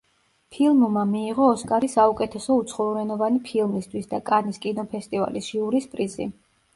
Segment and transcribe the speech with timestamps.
[0.53, 6.27] ფილმმა მიიღო ოსკარი საუკეთესო უცხოენოვანი ფილმისთვის და კანის კინოფესტივალის ჟიურის პრიზი.